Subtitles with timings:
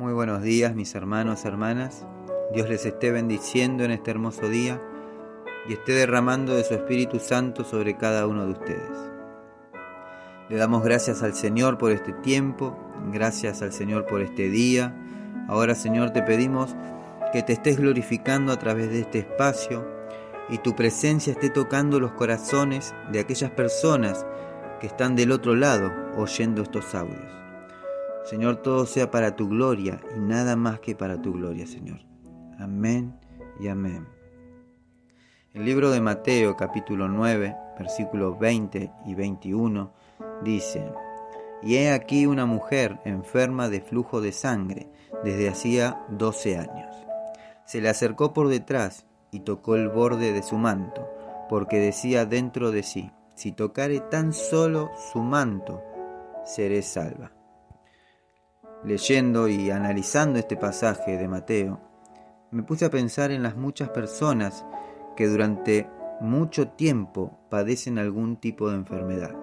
[0.00, 2.06] Muy buenos días mis hermanos, hermanas.
[2.54, 4.80] Dios les esté bendiciendo en este hermoso día
[5.68, 8.98] y esté derramando de su Espíritu Santo sobre cada uno de ustedes.
[10.48, 12.74] Le damos gracias al Señor por este tiempo,
[13.12, 14.96] gracias al Señor por este día.
[15.48, 16.74] Ahora Señor te pedimos
[17.34, 19.86] que te estés glorificando a través de este espacio
[20.48, 24.24] y tu presencia esté tocando los corazones de aquellas personas
[24.80, 27.49] que están del otro lado oyendo estos audios.
[28.24, 32.00] Señor, todo sea para tu gloria y nada más que para tu gloria, Señor.
[32.58, 33.18] Amén
[33.58, 34.06] y amén.
[35.54, 39.92] El libro de Mateo capítulo 9, versículos 20 y 21
[40.44, 40.92] dice,
[41.62, 44.90] Y he aquí una mujer enferma de flujo de sangre
[45.24, 46.94] desde hacía 12 años.
[47.64, 51.08] Se le acercó por detrás y tocó el borde de su manto,
[51.48, 55.82] porque decía dentro de sí, si tocare tan solo su manto,
[56.44, 57.32] seré salva
[58.84, 61.80] leyendo y analizando este pasaje de Mateo,
[62.50, 64.64] me puse a pensar en las muchas personas
[65.16, 65.88] que durante
[66.20, 69.34] mucho tiempo padecen algún tipo de enfermedad,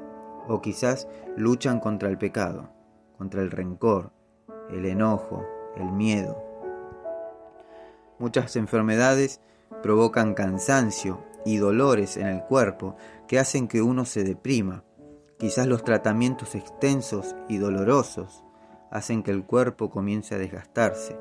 [0.48, 2.70] o quizás luchan contra el pecado,
[3.18, 4.12] contra el rencor,
[4.70, 6.44] el enojo, el miedo.
[8.20, 9.42] Muchas enfermedades
[9.84, 12.96] provocan cansancio y dolores en el cuerpo
[13.28, 14.84] que hacen que uno se deprima.
[15.38, 18.44] Quizás los tratamientos extensos y dolorosos
[18.92, 21.18] hacen que el cuerpo comience a desgastarse.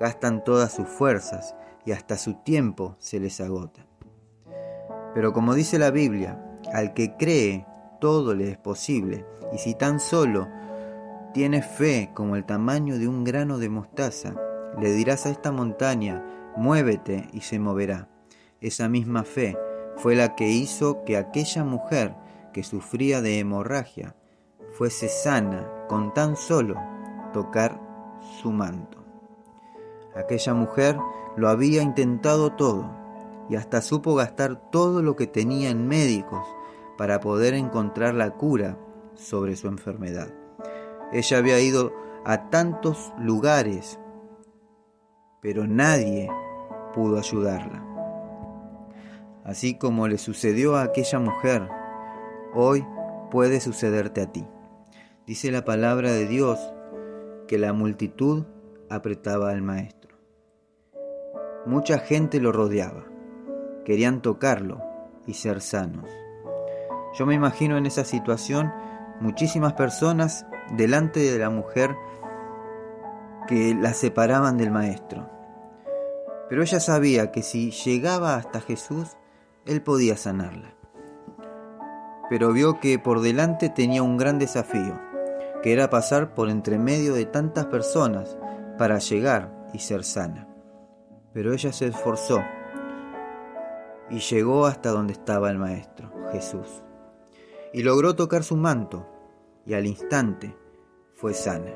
[0.00, 1.54] Gastan todas sus fuerzas
[1.84, 3.86] y hasta su tiempo se les agota.
[5.14, 6.40] Pero como dice la Biblia,
[6.72, 7.66] al que cree
[8.00, 10.48] todo le es posible, y si tan solo
[11.32, 14.34] tienes fe como el tamaño de un grano de mostaza,
[14.80, 16.24] le dirás a esta montaña,
[16.56, 18.08] muévete y se moverá.
[18.60, 19.56] Esa misma fe
[19.96, 22.14] fue la que hizo que aquella mujer
[22.52, 24.16] que sufría de hemorragia
[24.74, 26.74] fuese sana con tan solo
[27.32, 27.80] tocar
[28.40, 28.98] su manto.
[30.14, 30.96] Aquella mujer
[31.36, 32.90] lo había intentado todo
[33.48, 36.46] y hasta supo gastar todo lo que tenía en médicos
[36.96, 38.78] para poder encontrar la cura
[39.14, 40.28] sobre su enfermedad.
[41.12, 41.92] Ella había ido
[42.24, 43.98] a tantos lugares,
[45.40, 46.30] pero nadie
[46.94, 47.84] pudo ayudarla.
[49.44, 51.68] Así como le sucedió a aquella mujer,
[52.54, 52.86] hoy
[53.30, 54.46] puede sucederte a ti.
[55.26, 56.58] Dice la palabra de Dios
[57.48, 58.44] que la multitud
[58.90, 60.18] apretaba al maestro.
[61.64, 63.06] Mucha gente lo rodeaba,
[63.86, 64.82] querían tocarlo
[65.26, 66.10] y ser sanos.
[67.18, 68.70] Yo me imagino en esa situación
[69.18, 70.44] muchísimas personas
[70.76, 71.96] delante de la mujer
[73.48, 75.30] que la separaban del maestro.
[76.50, 79.16] Pero ella sabía que si llegaba hasta Jesús,
[79.64, 80.74] él podía sanarla.
[82.28, 85.13] Pero vio que por delante tenía un gran desafío
[85.64, 88.36] que era pasar por entre medio de tantas personas
[88.76, 90.46] para llegar y ser sana.
[91.32, 92.42] Pero ella se esforzó
[94.10, 96.82] y llegó hasta donde estaba el Maestro, Jesús,
[97.72, 99.08] y logró tocar su manto,
[99.64, 100.54] y al instante
[101.14, 101.72] fue sana.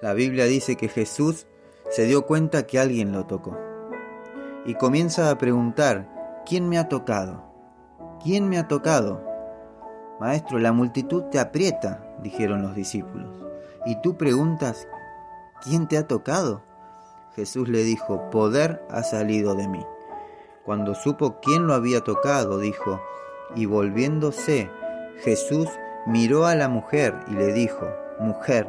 [0.00, 1.46] La Biblia dice que Jesús
[1.90, 3.58] se dio cuenta que alguien lo tocó,
[4.64, 7.44] y comienza a preguntar, ¿quién me ha tocado?
[8.24, 9.22] ¿Quién me ha tocado?
[10.18, 13.28] Maestro, la multitud te aprieta, dijeron los discípulos.
[13.86, 14.88] Y tú preguntas,
[15.62, 16.62] ¿quién te ha tocado?
[17.34, 19.84] Jesús le dijo, poder ha salido de mí.
[20.64, 23.00] Cuando supo quién lo había tocado, dijo,
[23.54, 24.70] y volviéndose,
[25.22, 25.68] Jesús
[26.06, 28.68] miró a la mujer y le dijo, mujer,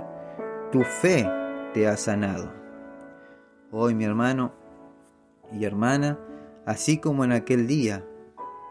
[0.71, 1.29] tu fe
[1.73, 2.51] te ha sanado.
[3.71, 4.53] Hoy mi hermano
[5.51, 6.19] y hermana,
[6.65, 8.03] así como en aquel día,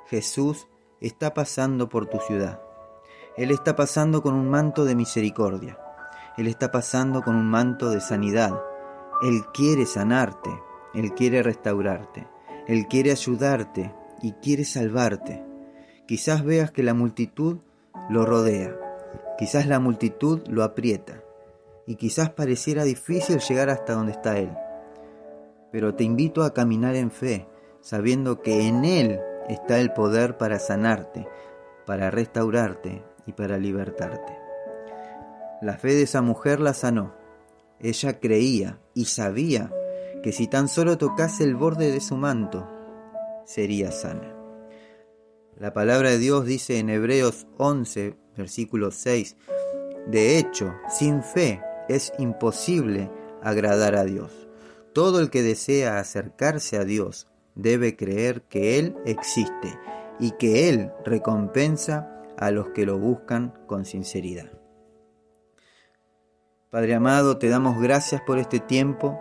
[0.07, 0.69] Jesús
[1.01, 2.61] está pasando por tu ciudad.
[3.39, 5.79] Él está pasando con un manto de misericordia.
[6.37, 8.61] Él está pasando con un manto de sanidad.
[9.23, 10.51] Él quiere sanarte.
[10.93, 12.27] Él quiere restaurarte.
[12.67, 15.45] Él quiere ayudarte y quiere salvarte.
[16.09, 17.59] Quizás veas que la multitud
[18.11, 18.75] lo rodea.
[19.39, 21.23] Quizás la multitud lo aprieta.
[21.87, 24.51] Y quizás pareciera difícil llegar hasta donde está Él.
[25.71, 27.47] Pero te invito a caminar en fe,
[27.83, 31.29] sabiendo que en Él está el poder para sanarte,
[31.87, 34.37] para restaurarte y para libertarte.
[35.61, 37.15] La fe de esa mujer la sanó.
[37.79, 39.71] Ella creía y sabía
[40.23, 42.67] que si tan solo tocase el borde de su manto,
[43.45, 44.35] sería sana.
[45.59, 49.37] La palabra de Dios dice en Hebreos 11, versículo 6,
[50.07, 53.11] de hecho, sin fe es imposible
[53.43, 54.49] agradar a Dios.
[54.95, 59.79] Todo el que desea acercarse a Dios debe creer que Él existe
[60.19, 64.51] y que Él recompensa a los que lo buscan con sinceridad.
[66.71, 69.19] Padre amado, te damos gracias por este tiempo.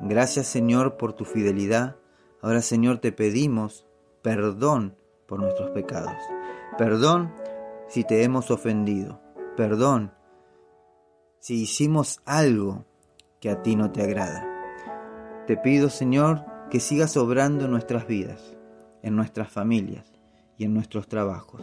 [0.00, 1.96] Gracias Señor por tu fidelidad.
[2.40, 3.86] Ahora Señor te pedimos
[4.22, 6.14] perdón por nuestros pecados.
[6.78, 7.32] Perdón
[7.88, 9.20] si te hemos ofendido.
[9.56, 10.12] Perdón
[11.40, 12.86] si hicimos algo
[13.40, 14.46] que a ti no te agrada.
[15.46, 18.56] Te pido Señor que sigas obrando en nuestras vidas,
[19.02, 20.12] en nuestras familias
[20.56, 21.62] y en nuestros trabajos.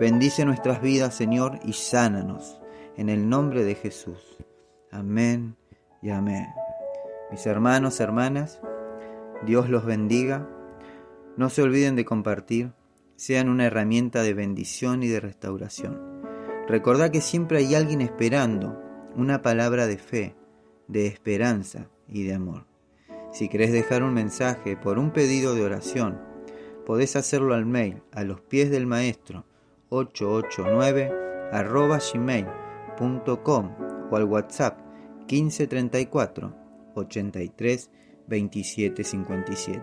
[0.00, 2.60] Bendice nuestras vidas Señor y sánanos
[2.96, 4.36] en el nombre de Jesús.
[4.92, 5.56] Amén
[6.00, 6.46] y amén.
[7.32, 8.60] Mis hermanos, hermanas,
[9.44, 10.48] Dios los bendiga.
[11.36, 12.70] No se olviden de compartir,
[13.16, 16.22] sean una herramienta de bendición y de restauración.
[16.68, 18.80] Recordad que siempre hay alguien esperando
[19.16, 20.36] una palabra de fe,
[20.86, 22.66] de esperanza y de amor.
[23.32, 26.20] Si querés dejar un mensaje por un pedido de oración,
[26.86, 29.44] podés hacerlo al mail a los pies del maestro
[29.90, 31.12] 889
[31.52, 33.70] arroba gmail.com
[34.10, 34.78] o al WhatsApp
[35.30, 36.54] 1534
[36.94, 37.90] 83
[38.26, 39.80] 27 57.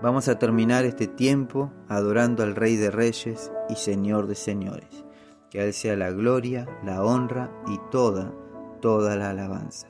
[0.00, 5.04] Vamos a terminar este tiempo adorando al Rey de Reyes y Señor de Señores.
[5.50, 8.32] Que a Él sea la gloria, la honra y toda,
[8.80, 9.88] toda la alabanza.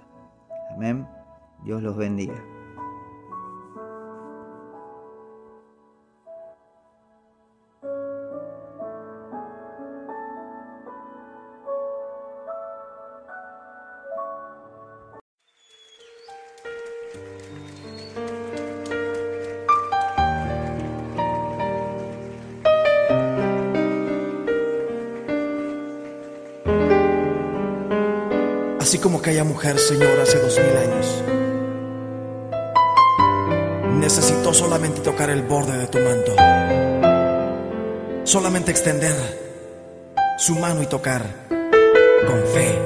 [0.75, 1.07] Amén.
[1.65, 2.43] Dios los bendiga.
[28.89, 31.23] Así como aquella mujer, Señor, hace dos mil años.
[34.01, 36.35] Necesitó solamente tocar el borde de tu manto,
[38.25, 39.15] solamente extender
[40.39, 42.79] su mano y tocar con fe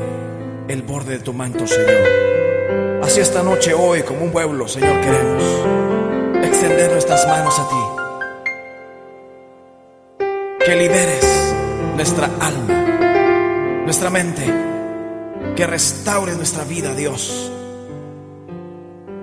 [0.67, 3.01] el borde de tu manto, Señor.
[3.05, 5.45] Así esta noche, hoy, como un pueblo, Señor, queremos
[6.45, 7.77] extender nuestras manos a ti.
[10.67, 11.55] Que liberes
[11.95, 14.73] nuestra alma, nuestra mente
[15.57, 17.51] que restaure nuestra vida, Dios,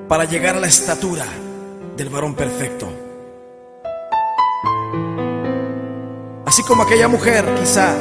[0.07, 1.25] para llegar a la estatura
[1.97, 2.87] del varón perfecto.
[6.45, 7.95] Así como aquella mujer, quizá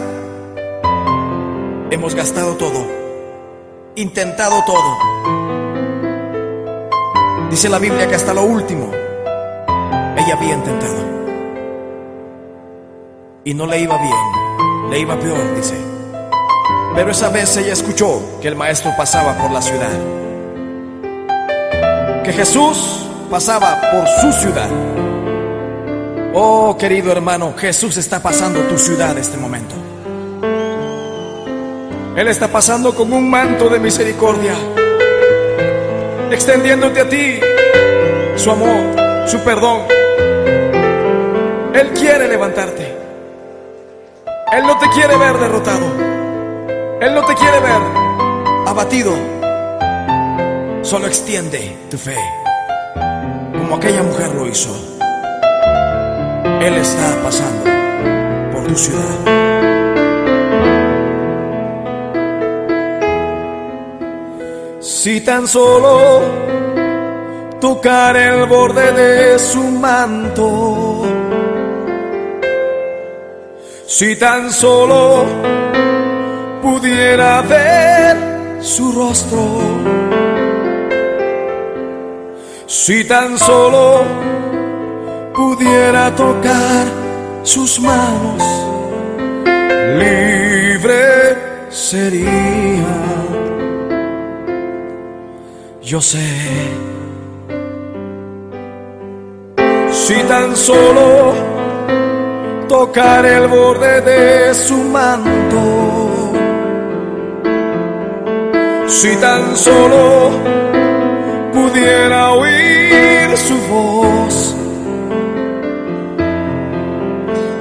[1.90, 2.86] hemos gastado todo,
[3.94, 4.98] intentado todo.
[7.50, 8.90] Dice la Biblia que hasta lo último
[10.16, 11.08] ella había intentado.
[13.44, 15.87] Y no le iba bien, le iba peor, dice.
[16.98, 19.92] Pero esa vez ella escuchó que el maestro pasaba por la ciudad.
[22.24, 24.68] Que Jesús pasaba por su ciudad.
[26.34, 29.76] Oh, querido hermano, Jesús está pasando tu ciudad este momento.
[32.16, 34.54] Él está pasando con un manto de misericordia,
[36.32, 37.38] extendiéndote a ti
[38.34, 39.82] su amor, su perdón.
[41.74, 42.92] Él quiere levantarte.
[44.52, 46.08] Él no te quiere ver derrotado.
[47.00, 47.80] Él no te quiere ver
[48.66, 49.12] abatido.
[50.82, 52.16] Solo extiende tu fe,
[53.56, 54.74] como aquella mujer lo hizo.
[56.60, 57.70] Él está pasando
[58.52, 59.38] por tu ciudad.
[64.80, 66.20] Si tan solo
[67.60, 71.04] tocar el borde de su manto,
[73.86, 75.67] si tan solo
[76.70, 78.16] pudiera ver
[78.60, 79.42] su rostro.
[82.66, 84.02] Si tan solo
[85.34, 86.84] pudiera tocar
[87.42, 88.42] sus manos,
[90.02, 91.36] libre
[91.70, 92.94] sería.
[95.82, 96.28] Yo sé.
[99.90, 101.32] Si tan solo
[102.68, 106.27] tocar el borde de su manto
[108.88, 110.30] si tan solo
[111.52, 114.56] pudiera oír su voz,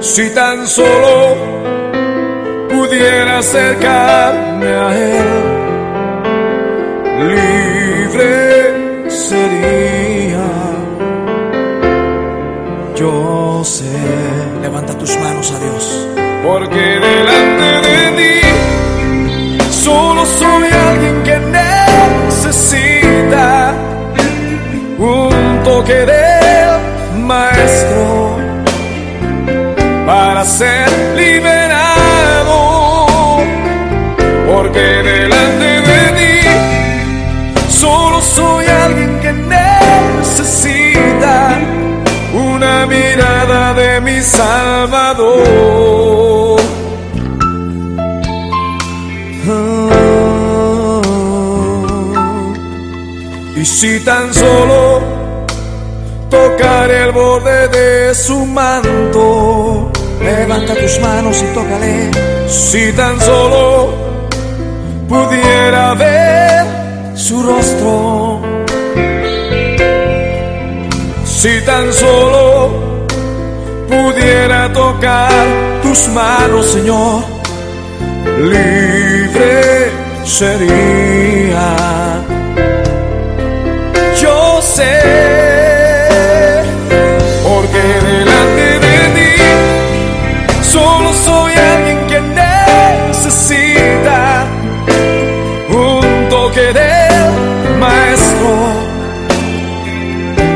[0.00, 1.36] si tan solo
[2.70, 5.28] pudiera acercarme a Él,
[7.28, 10.46] libre sería.
[12.96, 13.84] Yo sé,
[14.62, 16.08] levanta tus manos a Dios,
[16.42, 17.77] porque delante
[20.18, 21.38] solo soy alguien que
[22.26, 23.72] necesita
[24.98, 26.80] un toque del
[27.24, 28.36] maestro
[30.06, 32.58] para ser liberado.
[34.52, 36.40] porque delante de ti
[37.68, 39.32] solo soy alguien que
[40.12, 41.58] necesita
[42.32, 46.37] una mirada de mi Salvador.
[53.80, 55.00] Si tan solo
[56.28, 62.10] tocar el borde de su manto, levanta tus manos y tócale.
[62.48, 63.94] Si tan solo
[65.08, 66.66] pudiera ver
[67.14, 68.40] su rostro,
[71.24, 73.06] si tan solo
[73.86, 75.46] pudiera tocar
[75.82, 77.22] tus manos, Señor,
[78.40, 79.92] libre
[80.24, 82.07] sería.
[87.42, 89.32] Porque delante de ti
[90.62, 92.20] solo soy alguien que
[93.10, 94.20] necesita
[95.68, 98.50] un toque del maestro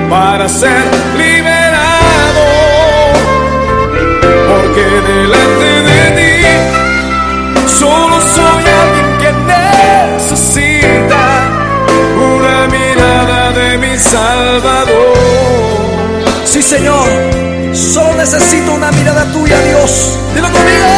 [0.09, 0.85] para ser
[1.17, 1.32] liberado.
[16.73, 17.07] Señor,
[17.75, 20.19] solo necesito una mirada tuya, Dios.
[20.35, 20.89] Dilo conmigo.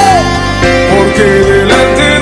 [0.96, 2.13] Porque delante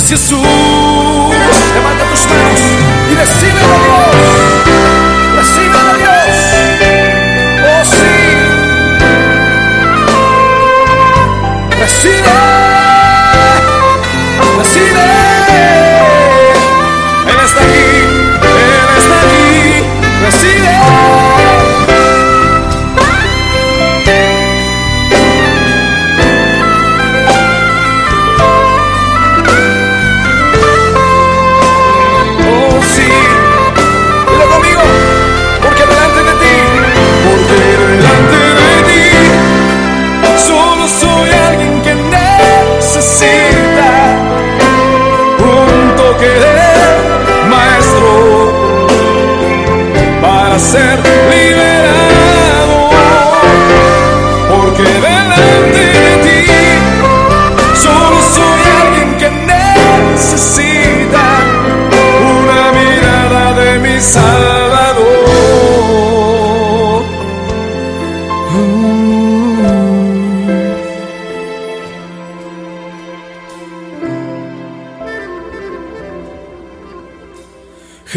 [0.00, 0.38] es Jesús.
[1.74, 2.60] Levanta tus manos
[3.10, 3.99] y recíbelo, Dios.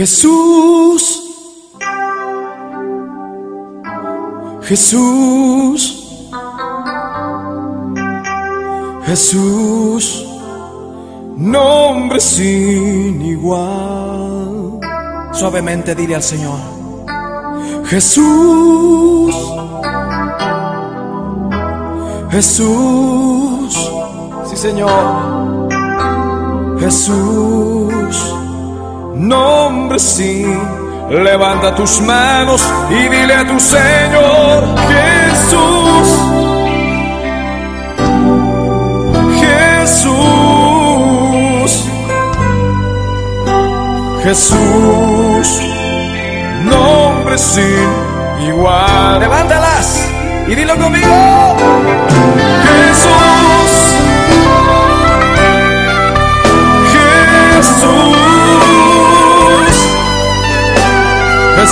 [0.03, 1.01] Jesús,
[4.63, 5.79] Jesús,
[9.05, 10.25] Jesús,
[11.37, 14.81] nombre sin igual.
[15.31, 16.59] Suavemente dile al Señor.
[17.85, 19.33] Jesús,
[22.29, 23.89] Jesús,
[24.49, 25.69] sí Señor,
[26.81, 27.72] Jesús,
[29.15, 30.83] nombre sin.
[31.09, 36.07] Levanta tus manos y dile a tu Señor, Jesús,
[39.83, 40.23] Jesús,
[44.23, 45.61] Jesús,
[46.63, 47.89] nombre sin
[48.47, 49.19] igual.
[49.19, 50.09] Levántalas
[50.47, 51.13] y dilo conmigo.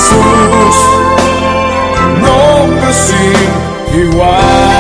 [0.02, 0.76] Jesús,
[2.22, 4.71] nombre sin igual.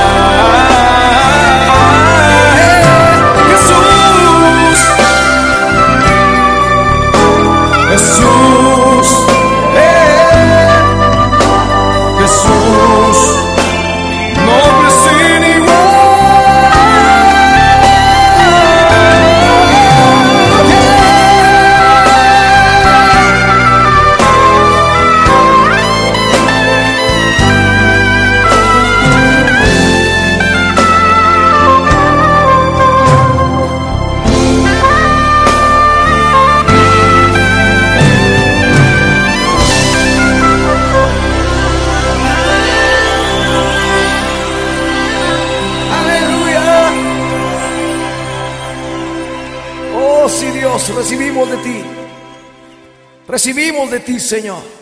[53.43, 54.80] Recibimos de ti, Señor.